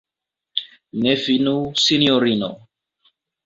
Ne 1.03 1.13
finu, 1.25 1.55
sinjorino! 1.85 2.53